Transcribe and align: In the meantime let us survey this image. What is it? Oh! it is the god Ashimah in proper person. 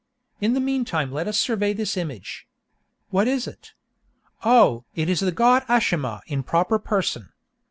In 0.39 0.53
the 0.55 0.59
meantime 0.59 1.11
let 1.11 1.27
us 1.27 1.37
survey 1.37 1.73
this 1.73 1.95
image. 1.95 2.47
What 3.11 3.27
is 3.27 3.45
it? 3.45 3.73
Oh! 4.43 4.83
it 4.95 5.09
is 5.09 5.19
the 5.19 5.31
god 5.31 5.63
Ashimah 5.67 6.21
in 6.25 6.41
proper 6.41 6.79
person. 6.79 7.29